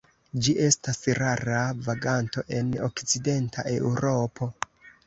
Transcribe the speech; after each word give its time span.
Ĝi 0.45 0.53
estas 0.67 1.01
rara 1.19 1.59
vaganto 1.89 2.45
en 2.63 2.75
okcidenta 2.89 3.69
Eŭropo. 3.79 4.55